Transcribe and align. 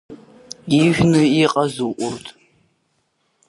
Ижәны 0.79 1.21
иҟазу 1.43 1.91
урҭ… 2.05 2.25